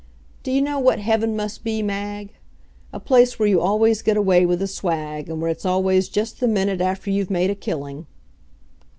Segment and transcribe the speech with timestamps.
[0.41, 2.31] D'ye know what heaven must be, Mag?
[2.91, 6.39] A place where you always get away with the swag, and where it's always just
[6.39, 8.07] the minute after you've made a killing.